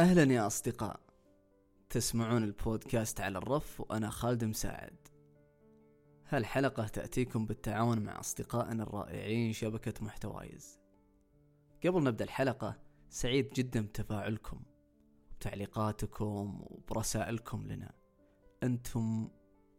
[0.00, 1.00] أهلا يا أصدقاء.
[1.90, 5.08] تسمعون البودكاست على الرف وأنا خالد مساعد.
[6.28, 10.80] هالحلقة تأتيكم بالتعاون مع أصدقائنا الرائعين شبكة محتوايز.
[11.84, 12.78] قبل نبدأ الحلقة
[13.08, 14.62] سعيد جدا بتفاعلكم
[15.38, 17.92] بتعليقاتكم وبرسائلكم لنا.
[18.62, 19.28] أنتم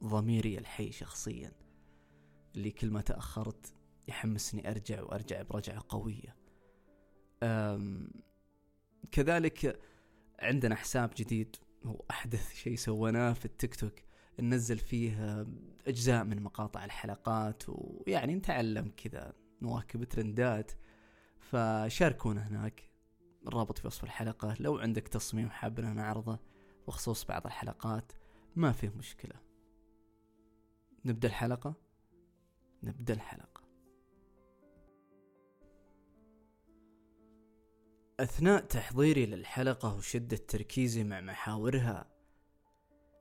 [0.03, 1.51] ضميري الحي شخصيا
[2.55, 3.73] اللي كل ما تأخرت
[4.07, 6.35] يحمسني أرجع وأرجع برجعة قوية.
[7.43, 8.11] أم
[9.11, 9.90] كذلك
[10.41, 11.55] عندنا حساب جديد
[11.85, 13.93] هو أحدث شيء سويناه في التيك توك
[14.39, 15.45] ننزل فيه
[15.87, 20.71] أجزاء من مقاطع الحلقات ويعني نتعلم كذا نواكب ترندات.
[21.39, 22.89] فشاركونا هناك
[23.47, 24.55] الرابط في وصف الحلقة.
[24.59, 26.39] لو عندك تصميم حاب أن نعرضه
[26.87, 28.11] بخصوص بعض الحلقات
[28.55, 29.35] ما فيه مشكلة.
[31.05, 31.73] نبدأ الحلقة؟
[32.83, 33.50] نبدأ الحلقة.
[38.21, 42.05] أثناء تحضيري للحلقة وشدة تركيزي مع محاورها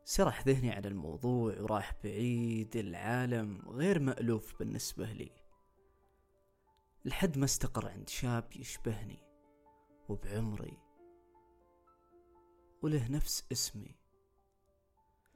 [0.04, 5.30] سرح ذهني على الموضوع وراح بعيد العالم غير مألوف بالنسبة لي.
[7.04, 9.18] لحد ما استقر عند شاب يشبهني
[10.08, 10.78] وبعمري
[12.82, 13.96] وله نفس اسمي.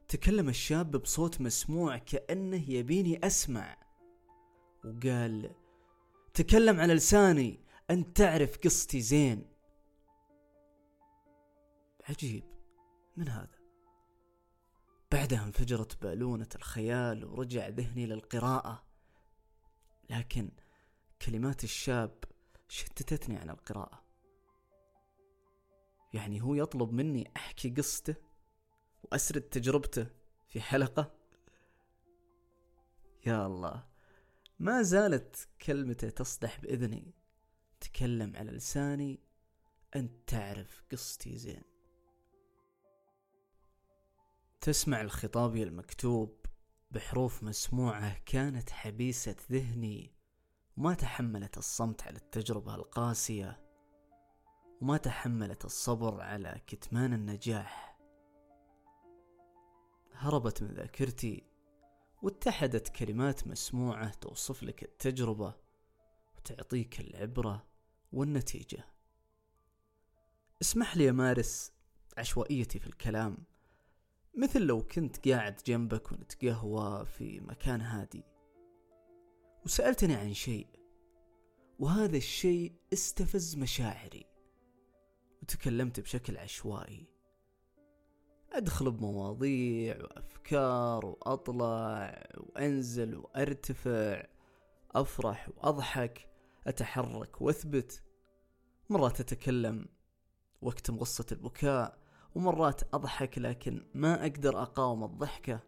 [0.08, 3.76] تكلم الشاب بصوت مسموع كأنه يبيني أسمع
[4.84, 5.54] وقال
[6.34, 9.53] تكلم على لساني أنت تعرف قصتي زين.
[12.08, 12.44] عجيب.
[13.16, 13.58] من هذا؟
[15.12, 18.84] بعدها انفجرت بالونة الخيال ورجع ذهني للقراءة.
[20.10, 20.50] لكن
[21.22, 22.24] كلمات الشاب
[22.68, 24.04] شتتتني عن القراءة.
[26.12, 28.14] يعني هو يطلب مني أحكي قصته
[29.02, 30.06] وأسرد تجربته
[30.46, 31.14] في حلقة؟
[33.26, 33.86] يا الله
[34.58, 37.14] ما زالت كلمته تصدح بإذني.
[37.80, 39.20] تكلم على لساني
[39.96, 41.73] أنت تعرف قصتي زين.
[44.64, 46.36] تسمع الخطاب المكتوب
[46.90, 50.14] بحروف مسموعة كانت حبيسة ذهني
[50.76, 53.60] وما تحملت الصمت على التجربة القاسية
[54.80, 57.98] وما تحملت الصبر على كتمان النجاح.
[60.12, 61.46] هربت من ذاكرتي
[62.22, 65.54] واتحدت كلمات مسموعة توصف لك التجربة
[66.36, 67.66] وتعطيك العبرة
[68.12, 68.84] والنتيجة.
[70.62, 71.72] اسمح لي أمارس
[72.18, 73.53] عشوائيتي في الكلام.
[74.36, 78.24] مثل لو كنت قاعد جنبك ونتقهوى في مكان هادي.
[79.64, 80.66] وسألتني عن شيء
[81.78, 84.26] وهذا الشيء استفز مشاعري.
[85.42, 87.06] وتكلمت بشكل عشوائي.
[88.52, 94.26] أدخل بمواضيع وأفكار وأطلع وأنزل وأرتفع
[94.90, 96.28] أفرح وأضحك
[96.66, 98.02] أتحرك وأثبت.
[98.90, 99.88] مرات أتكلم
[100.62, 102.03] واكتم غصة البكاء
[102.34, 105.60] ومرات أضحك لكن ما أقدر أقاوم الضحكة.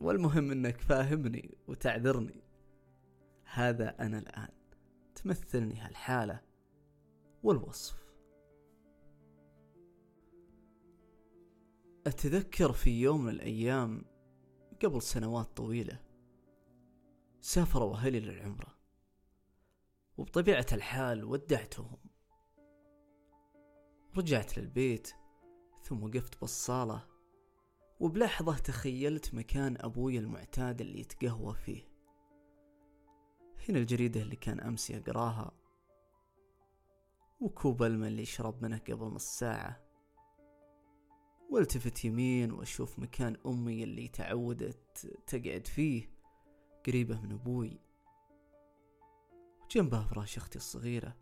[0.00, 2.42] والمهم أنك فاهمني وتعذرني.
[3.44, 4.48] هذا أنا الآن.
[5.14, 6.40] تمثلني هالحالة
[7.42, 8.10] والوصف.
[12.06, 14.04] أتذكر في يوم من الأيام
[14.84, 16.00] قبل سنوات طويلة
[17.40, 18.76] سافروا أهلي للعمرة.
[20.18, 21.96] وبطبيعة الحال ودعتهم.
[24.16, 25.19] رجعت للبيت
[25.82, 27.06] ثم وقفت بالصالة
[28.00, 31.90] وبلحظة تخيلت مكان أبوي المعتاد اللي يتقهوى فيه.
[33.68, 35.52] هنا الجريدة اللي كان أمس يقراها
[37.40, 39.80] وكوب الماء اللي يشرب منه قبل نص ساعة.
[41.50, 46.10] والتفت يمين وأشوف مكان أمي اللي تعودت تقعد فيه
[46.86, 47.80] قريبة من أبوي.
[49.64, 51.16] وجنبها فراش أختي الصغيرة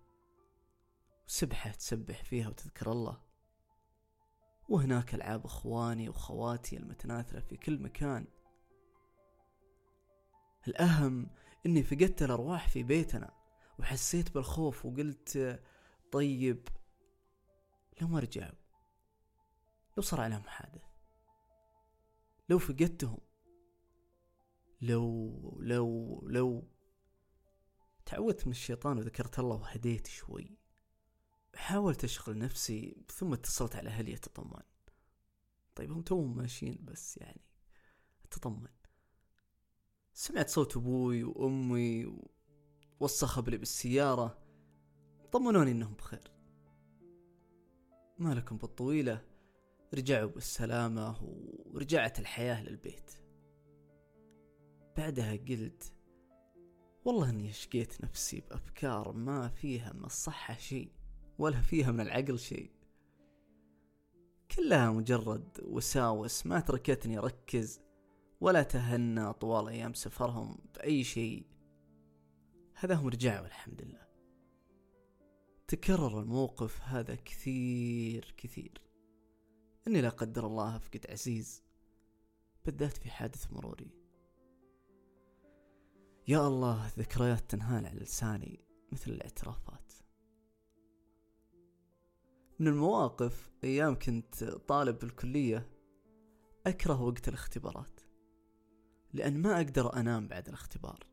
[1.28, 3.27] وسبحة تسبح فيها وتذكر الله.
[4.68, 8.26] وهناك ألعاب إخواني وخواتي المتناثرة في كل مكان.
[10.68, 11.30] الأهم
[11.66, 13.34] إني فقدت الأرواح في بيتنا
[13.78, 15.60] وحسيت بالخوف وقلت
[16.12, 16.68] طيب
[18.00, 18.54] لو ما رجعوا
[19.96, 20.82] لو صار عليهم حادث
[22.48, 23.18] لو فقدتهم
[24.80, 26.68] لو لو لو
[28.06, 30.58] تعودت من الشيطان وذكرت الله وهديت شوي.
[31.58, 34.62] حاولت أشغل نفسي ثم اتصلت على أهلي أتطمن.
[35.74, 37.40] طيب هم توهم ماشيين بس يعني
[38.24, 38.68] أتطمن.
[40.12, 42.18] سمعت صوت أبوي وأمي
[43.00, 44.38] والصخب اللي بالسيارة.
[45.32, 46.32] طمنوني إنهم بخير.
[48.18, 49.24] ما لكم بالطويلة.
[49.94, 53.10] رجعوا بالسلامة ورجعت الحياة للبيت.
[54.96, 55.92] بعدها قلت
[57.04, 60.97] والله إني شقيت نفسي بأفكار ما فيها من الصحة شيء.
[61.38, 62.70] ولا فيها من العقل شيء.
[64.56, 67.80] كلها مجرد وساوس ما تركتني أركز
[68.40, 71.46] ولا تهنى طوال أيام سفرهم بأي شيء.
[72.74, 74.08] هذا هم رجعوا الحمد لله.
[75.68, 78.82] تكرر الموقف هذا كثير كثير.
[79.88, 81.62] إني لا قدر الله أفقد عزيز.
[82.64, 83.90] بالذات في حادث مروري.
[86.28, 89.92] يا الله ذكريات تنهال على لساني مثل الاعترافات.
[92.60, 95.70] من المواقف أيام كنت طالب بالكلية
[96.66, 98.00] أكره وقت الاختبارات
[99.12, 101.06] لأن ما أقدر أنام بعد الاختبار.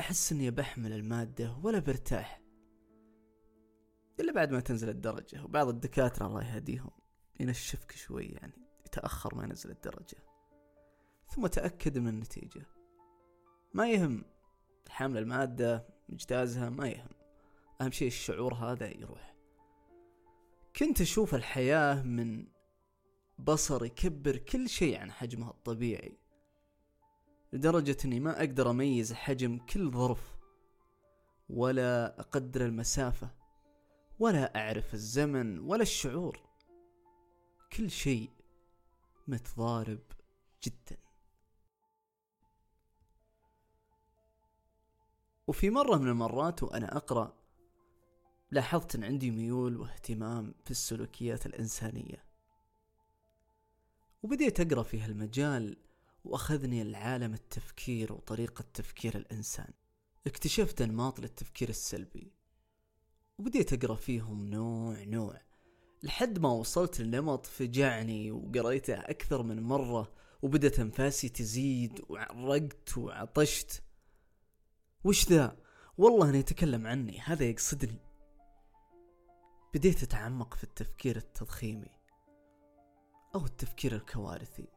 [0.00, 2.42] أحس إني بحمل المادة ولا برتاح
[4.20, 6.90] إلا بعد ما تنزل الدرجة وبعض الدكاترة الله يهديهم
[7.40, 10.16] ينشفك شوي يعني يتأخر ما ينزل الدرجة
[11.28, 12.66] ثم تأكد من النتيجة.
[13.74, 14.24] ما يهم
[14.88, 17.10] حامل المادة مجتازها ما يهم.
[17.80, 19.35] أهم شيء الشعور هذا يروح.
[20.76, 22.46] كنت أشوف الحياة من
[23.38, 26.18] بصر يكبر كل شيء عن حجمها الطبيعي
[27.52, 30.36] لدرجة إني ما أقدر أميز حجم كل ظرف
[31.48, 33.30] ولا أقدر المسافة
[34.18, 36.40] ولا أعرف الزمن ولا الشعور.
[37.72, 38.30] كل شيء
[39.28, 40.02] متضارب
[40.62, 40.96] جدا.
[45.46, 47.35] وفي مرة من المرات وأنا أقرأ
[48.50, 52.24] لاحظت أن عندي ميول واهتمام في السلوكيات الإنسانية.
[54.22, 55.76] وبديت أقرأ في هالمجال
[56.24, 59.72] وأخذني العالم التفكير وطريقة تفكير الإنسان.
[60.26, 62.32] اكتشفت أنماط للتفكير السلبي.
[63.38, 65.40] وبديت أقرأ فيهم نوع نوع
[66.02, 70.12] لحد ما وصلت لنمط فجعني وقريته أكثر من مرة
[70.42, 73.82] وبدت أنفاسي تزيد وعرقت وعطشت.
[75.04, 75.56] وش ذا؟
[75.98, 78.05] والله أنا يتكلم عني هذا يقصدني.
[79.76, 81.90] بديت أتعمق في التفكير التضخيمي
[83.34, 84.68] أو التفكير الكوارثي.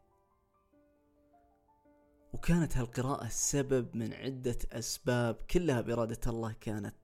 [2.33, 6.95] وكانت هالقراءة السبب من عدة أسباب كلها بإرادة الله كانت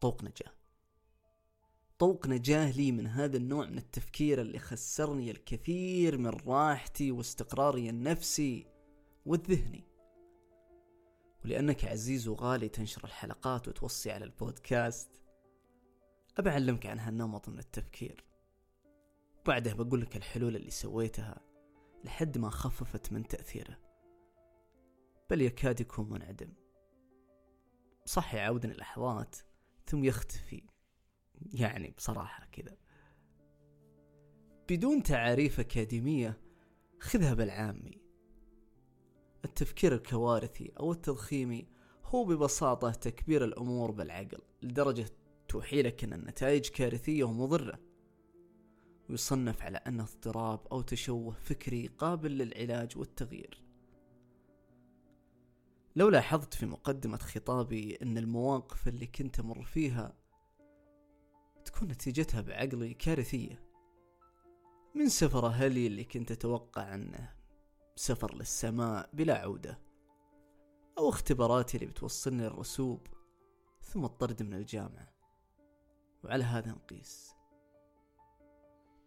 [0.00, 0.52] طوق نجاة.
[1.98, 8.66] طوق نجاة لي من هذا النوع من التفكير اللي خسرني الكثير من راحتي واستقراري النفسي
[9.26, 9.84] والذهني.
[11.44, 15.25] ولأنك عزيز وغالي تنشر الحلقات وتوصي على البودكاست.
[16.38, 18.24] أبى أعلمك عن هالنمط من التفكير.
[19.40, 21.40] وبعدها بقول لك الحلول اللي سويتها
[22.04, 23.78] لحد ما خففت من تأثيره.
[25.30, 26.52] بل يكاد يكون منعدم.
[28.04, 29.36] صح يعودني لحظات
[29.86, 30.62] ثم يختفي.
[31.52, 32.76] يعني بصراحة كذا.
[34.68, 36.40] بدون تعاريف أكاديمية
[37.00, 38.00] خذها بالعامي.
[39.44, 41.68] التفكير الكوارثي أو التضخيمي
[42.04, 45.10] هو ببساطة تكبير الأمور بالعقل لدرجة
[45.48, 47.78] توحي لك أن النتائج كارثية ومضرة.
[49.10, 53.62] ويصنف على أنه اضطراب أو تشوه فكري قابل للعلاج والتغيير.
[55.96, 60.16] لو لاحظت في مقدمة خطابي أن المواقف اللي كنت أمر فيها
[61.64, 63.62] تكون نتيجتها بعقلي كارثية.
[64.94, 67.34] من سفر أهلي اللي كنت أتوقع عنه
[67.96, 69.78] سفر للسماء بلا عودة
[70.98, 73.06] أو اختباراتي اللي بتوصلني للرسوب
[73.82, 75.15] ثم الطرد من الجامعة.
[76.26, 77.34] وعلى هذا نقيس.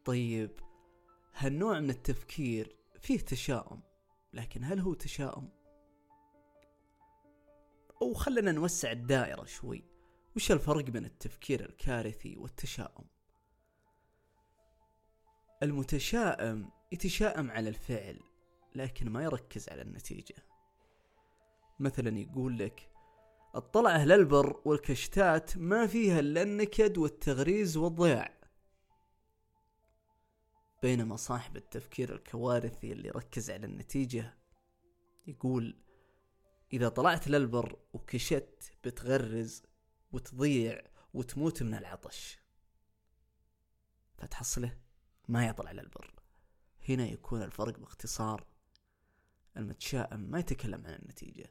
[0.05, 0.59] طيب
[1.33, 3.81] هالنوع من التفكير فيه تشاؤم؟
[4.33, 5.49] لكن هل هو تشاؤم؟
[8.01, 9.83] أو خلنا نوسع الدائرة شوي.
[10.35, 13.05] وش الفرق بين التفكير الكارثي والتشاؤم؟
[15.63, 18.19] المتشائم يتشائم على الفعل
[18.75, 20.35] لكن ما يركز على النتيجة.
[21.79, 22.91] مثلا يقول لك
[23.55, 28.39] الطلعة أهل البر والكشتات ما فيها إلا النكد والتغريز والضياع.
[30.81, 34.37] بينما صاحب التفكير الكوارثي اللي يركز على النتيجة
[35.27, 35.75] يقول
[36.73, 39.63] إذا طلعت للبر وكشت بتغرز
[40.11, 40.81] وتضيع
[41.13, 42.39] وتموت من العطش
[44.17, 44.77] فتحصله
[45.27, 46.13] ما يطلع للبر
[46.89, 48.45] هنا يكون الفرق باختصار.
[49.57, 51.48] المتشائم ما يتكلم عن النتيجة.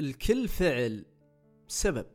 [0.00, 1.06] الكل فعل
[1.68, 2.06] سبب.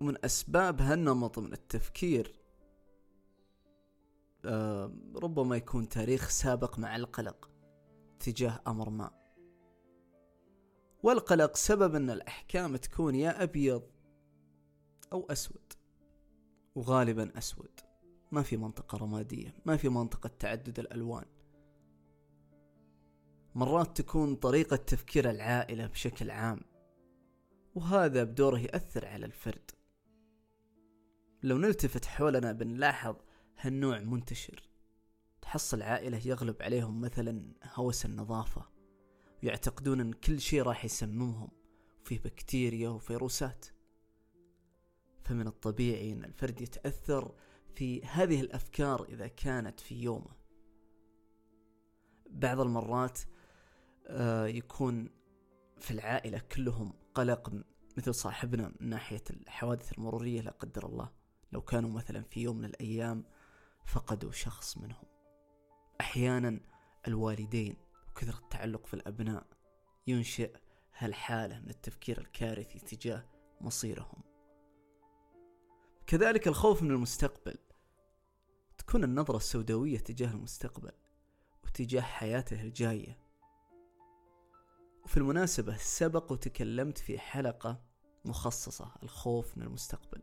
[0.00, 2.40] ومن أسباب هالنمط من التفكير
[4.44, 7.50] آه ربما يكون تاريخ سابق مع القلق
[8.20, 9.10] تجاه أمر ما.
[11.02, 13.82] والقلق سبب أن الأحكام تكون يا أبيض
[15.12, 15.72] أو أسود
[16.74, 17.80] وغالبا أسود.
[18.32, 21.33] ما في منطقة رمادية ما في منطقة تعدد الألوان.
[23.54, 26.60] مرات تكون طريقة تفكير العائلة بشكل عام
[27.74, 29.70] وهذا بدوره يأثر على الفرد.
[31.42, 33.16] لو نلتفت حولنا بنلاحظ
[33.58, 34.62] هالنوع منتشر.
[35.42, 38.68] تحصل عائلة يغلب عليهم مثلا هوس النظافة
[39.42, 41.48] ويعتقدون إن كل شيء راح يسممهم
[42.00, 43.66] وفيه بكتيريا وفيروسات
[45.22, 47.34] فمن الطبيعي إن الفرد يتأثر
[47.74, 50.30] في هذه الأفكار إذا كانت في يومه.
[52.30, 53.20] بعض المرات
[54.46, 55.10] يكون
[55.78, 57.52] في العائلة كلهم قلق
[57.96, 61.10] مثل صاحبنا من ناحية الحوادث المرورية لا قدر الله.
[61.52, 63.24] لو كانوا مثلا في يوم من الأيام
[63.86, 65.04] فقدوا شخص منهم.
[66.00, 66.60] أحيانا
[67.08, 67.76] الوالدين
[68.08, 69.46] وكثرة التعلق في الأبناء
[70.06, 70.56] ينشئ
[70.96, 73.24] هالحالة من التفكير الكارثي تجاه
[73.60, 74.22] مصيرهم.
[76.06, 77.58] كذلك الخوف من المستقبل.
[78.78, 80.92] تكون النظرة السوداوية تجاه المستقبل
[81.64, 83.23] وتجاه حياته الجاية.
[85.04, 87.82] وفي المناسبة سبق وتكلمت في حلقة
[88.24, 90.22] مخصصة الخوف من المستقبل.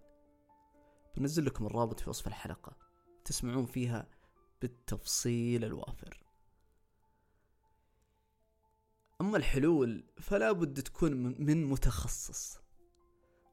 [1.18, 2.78] بنزل لكم الرابط في وصف الحلقة
[3.26, 4.08] تسمعون فيها
[4.62, 6.24] بالتفصيل الوافر.
[9.22, 11.14] أما الحلول فلا بد تكون
[11.46, 12.60] من متخصص.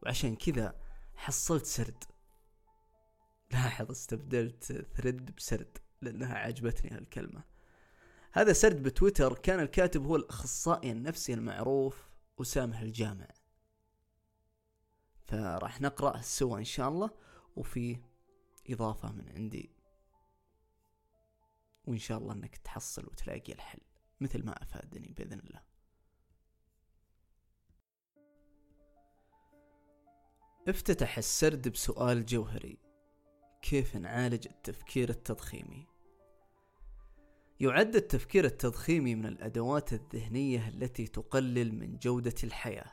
[0.02, 0.80] وعشان كذا
[1.14, 2.04] حصلت سرد.
[3.50, 4.64] لاحظ استبدلت
[4.96, 7.44] ثريد بسرد لأنها عجبتني هالكلمة.
[8.38, 12.08] هذا سرد بتويتر كان الكاتب هو الأخصائي النفسي المعروف
[12.40, 13.28] أسامة الجامع.
[15.24, 17.10] فراح نقرأ سوا إن شاء الله
[17.56, 17.98] وفي
[18.70, 19.70] إضافة من عندي.
[21.86, 23.80] وإن شاء الله أنك تحصل وتلاقي الحل
[24.20, 25.62] مثل ما أفادني بإذن الله.
[30.68, 32.78] افتتح السرد بسؤال جوهري
[33.62, 35.97] كيف نعالج التفكير التضخيمي؟
[37.60, 42.92] يعد التفكير التضخيمي من الأدوات الذهنية التي تقلل من جودة الحياة.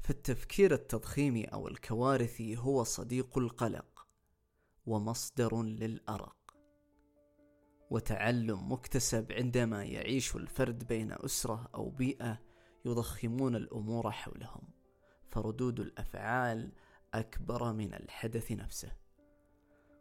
[0.00, 4.06] فالتفكير التضخيمي أو الكوارثي هو صديق القلق
[4.86, 6.36] ومصدر للأرق.
[7.90, 12.38] وتعلم مكتسب عندما يعيش الفرد بين أسرة أو بيئة
[12.84, 14.68] يضخمون الأمور حولهم
[15.30, 16.72] فردود الأفعال
[17.14, 19.03] أكبر من الحدث نفسه.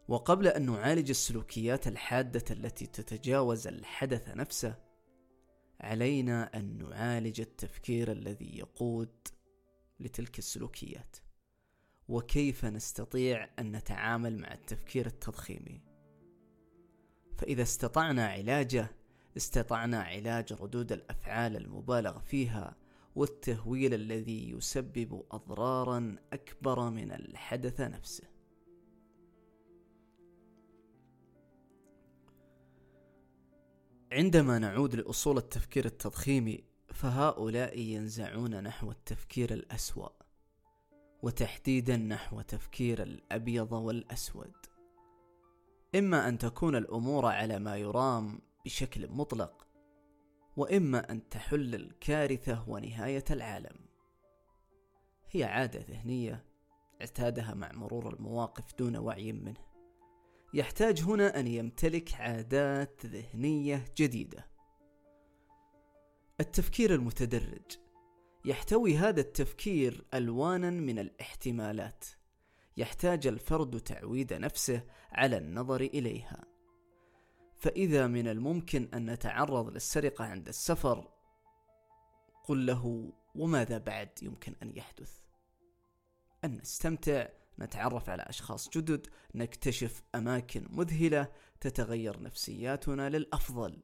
[0.07, 4.75] وقبل أن نعالج السلوكيات الحادة التي تتجاوز الحدث نفسه
[5.81, 9.27] علينا أن نعالج التفكير الذي يقود
[9.99, 11.17] لتلك السلوكيات.
[12.07, 15.81] وكيف نستطيع أن نتعامل مع التفكير التضخيمي؟
[17.37, 18.87] فإذا استطعنا علاجه
[19.37, 22.75] استطعنا علاج ردود الأفعال المبالغ فيها
[23.15, 28.32] والتهويل الذي يسبب أضرارا أكبر من الحدث نفسه.
[34.13, 40.09] عندما نعود لأصول التفكير التضخيمي فهؤلاء ينزعون نحو التفكير الأسوأ
[41.23, 44.53] وتحديدا نحو تفكير الأبيض والأسود.
[45.95, 49.67] إما أن تكون الأمور على ما يرام بشكل مطلق
[50.57, 53.75] وإما أن تحل الكارثة ونهاية العالم.
[55.31, 56.45] هي عادة ذهنية
[57.01, 59.72] اعتادها مع مرور المواقف دون وعي منه.
[60.53, 64.47] يحتاج هنا أن يمتلك عادات ذهنية جديدة.
[66.39, 67.77] التفكير المتدرج.
[68.45, 72.05] يحتوي هذا التفكير ألوانا من الاحتمالات.
[72.77, 76.43] يحتاج الفرد تعويد نفسه على النظر إليها.
[77.57, 81.07] فإذا من الممكن أن نتعرض للسرقة عند السفر
[82.43, 85.19] قل له وماذا بعد يمكن أن يحدث؟
[86.43, 87.27] أن نستمتع
[87.59, 91.31] نتعرف على أشخاص جدد نكتشف أماكن مذهلة
[91.61, 93.83] تتغير نفسياتنا للأفضل.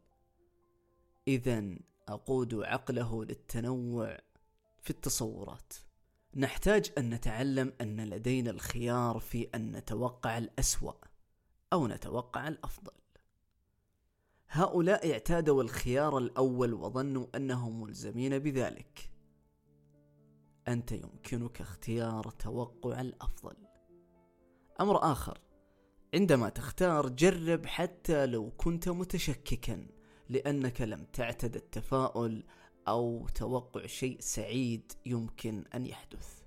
[1.28, 1.64] إذا
[2.08, 4.18] أقود عقله للتنوع
[4.82, 5.74] في التصورات.
[6.36, 10.94] نحتاج أن نتعلم أن لدينا الخيار في أن نتوقع الأسوأ
[11.74, 12.94] أو نتوقع الأفضل.
[14.50, 19.10] هؤلاء اعتادوا الخيار الأول وظنوا أنهم ملزمين بذلك.
[20.70, 23.56] أنت يمكنك اختيار توقع الأفضل.
[24.82, 25.40] أمر آخر،
[26.14, 29.88] عندما تختار جرب حتى لو كنت متشككا
[30.30, 32.44] لأنك لم تعتد التفاؤل
[32.88, 36.44] أو توقع شيء سعيد يمكن أن يحدث.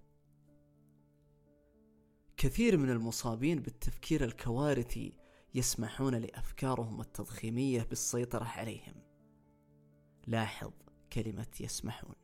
[2.36, 5.12] كثير من المصابين بالتفكير الكوارثي
[5.54, 8.94] يسمحون لأفكارهم التضخيمية بالسيطرة عليهم.
[10.26, 10.72] لاحظ
[11.12, 12.21] كلمة يسمحون.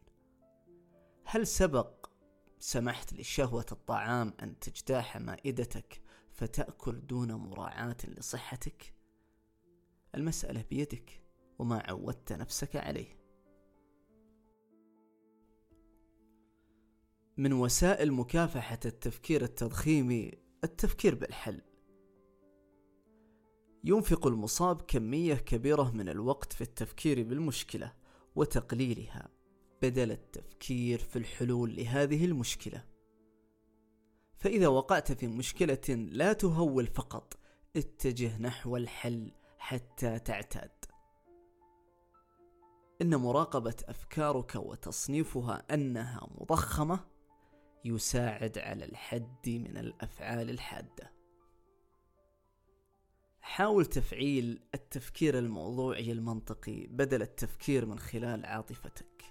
[1.31, 2.11] هل سبق
[2.59, 6.01] سمحت لشهوة الطعام أن تجتاح مائدتك
[6.33, 8.95] فتأكل دون مراعاة لصحتك؟
[10.15, 11.21] المسألة بيدك
[11.59, 13.19] وما عودت نفسك عليه.
[17.37, 20.33] من وسائل مكافحة التفكير التضخيمي
[20.65, 21.63] التفكير بالحل
[23.85, 27.93] ينفق المصاب كمية كبيرة من الوقت في التفكير بالمشكلة
[28.37, 29.38] وتقليلها
[29.83, 32.85] بدل التفكير في الحلول لهذه المشكلة
[34.39, 37.39] فإذا وقعت في مشكلة لا تهول فقط
[37.77, 40.71] اتجه نحو الحل حتى تعتاد
[43.03, 47.01] إن مراقبة أفكارك وتصنيفها أنها مضخمة
[47.85, 51.13] يساعد على الحد من الأفعال الحادة.
[53.41, 59.25] حاول تفعيل التفكير الموضوعي المنطقي بدل التفكير من خلال عاطفتك.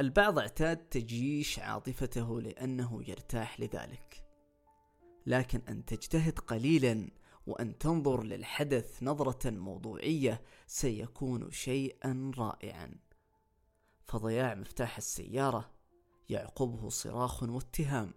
[0.00, 4.24] البعض اعتاد تجيش عاطفته لأنه يرتاح لذلك.
[5.26, 7.10] لكن أن تجتهد قليلا
[7.46, 12.94] وأن تنظر للحدث نظرة موضوعية سيكون شيئا رائعا.
[14.04, 15.70] فضياع مفتاح السيارة
[16.28, 18.14] يعقبه صراخ واتهام.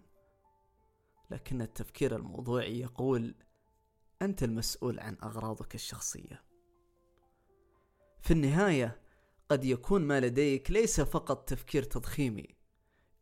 [1.30, 3.34] لكن التفكير الموضوعي يقول
[4.22, 6.44] أنت المسؤول عن أغراضك الشخصية.
[8.20, 9.01] في النهاية
[9.52, 12.46] قد يكون ما لديك ليس فقط تفكير تضخيمي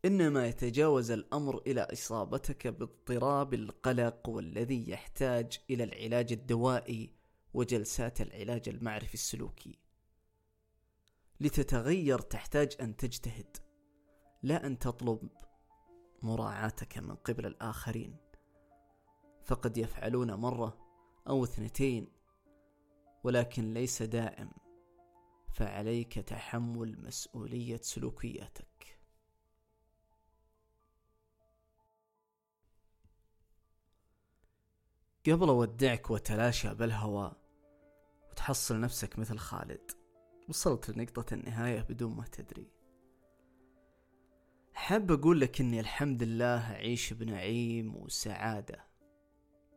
[0.05, 7.11] إنما يتجاوز الأمر إلى إصابتك باضطراب القلق والذي يحتاج إلى العلاج الدوائي
[7.53, 9.79] وجلسات العلاج المعرفي السلوكي.
[11.39, 13.57] لتتغير تحتاج أن تجتهد،
[14.43, 15.29] لا أن تطلب
[16.21, 18.15] مراعاتك من قبل الآخرين،
[19.43, 20.77] فقد يفعلون مرة
[21.27, 22.07] أو اثنتين،
[23.23, 24.60] ولكن ليس دائم،
[25.53, 28.71] فعليك تحمل مسؤولية سلوكياتك.
[35.27, 37.37] قبل أودعك وتلاشى بالهواء
[38.31, 39.91] وتحصل نفسك مثل خالد
[40.49, 42.71] وصلت لنقطة النهاية بدون ما تدري
[44.73, 48.85] حاب أقول لك إني الحمد لله أعيش بنعيم وسعادة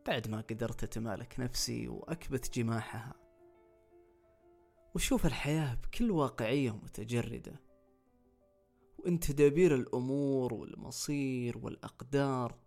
[0.07, 3.13] بعد ما قدرت أتمالك نفسي وأكبت جماحها
[4.95, 7.61] وشوف الحياة بكل واقعية متجردة.
[8.97, 12.59] وإن تدابير الأمور والمصير والأقدار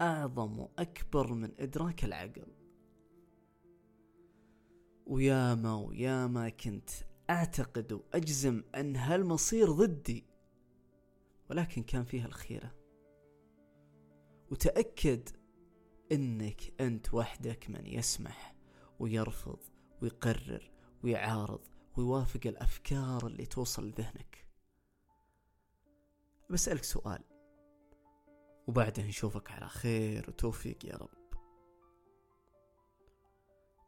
[0.00, 2.46] أعظم وأكبر من إدراك العقل.
[5.06, 6.90] وياما وياما كنت
[7.30, 10.24] أعتقد وأجزم أن هالمصير ضدي
[11.50, 12.74] ولكن كان فيها الخيرة.
[14.50, 15.28] وتأكد
[16.12, 18.54] أنك أنت وحدك من يسمح
[18.98, 19.58] ويرفض
[20.02, 20.75] ويقرر
[21.06, 21.60] ويعارض
[21.96, 24.46] ويوافق الأفكار اللي توصل لذهنك.
[26.50, 27.24] بسألك سؤال.
[28.66, 31.40] وبعدها نشوفك على خير وتوفيق يا رب.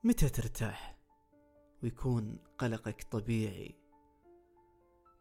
[0.04, 0.98] متى ترتاح
[1.82, 3.74] ويكون قلقك طبيعي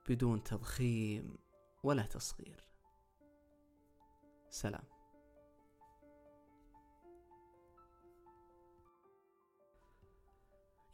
[0.10, 1.38] بدون تضخيم
[1.84, 2.68] ولا تصغير؟
[4.50, 4.97] سلام.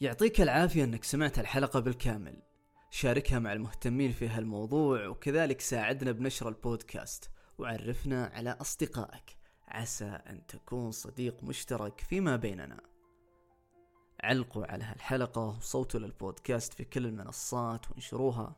[0.01, 2.41] يعطيك العافية إنك سمعت الحلقة بالكامل.
[2.89, 7.32] شاركها مع المهتمين في هالموضوع وكذلك ساعدنا بنشر البودكاست.
[7.58, 9.38] وعرفنا على أصدقائك.
[9.67, 12.82] عسى أن تكون صديق مشترك فيما بيننا.
[14.23, 18.56] علقوا على هالحلقة وصوتوا للبودكاست في كل المنصات وانشروها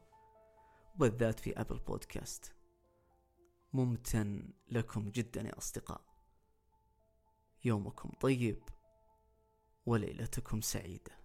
[0.96, 2.56] وبالذات في أبل بودكاست
[3.74, 6.02] ممتن لكم جدا يا أصدقاء.
[7.66, 8.64] يومكم طيب
[9.86, 11.25] وليلتكم سعيدة.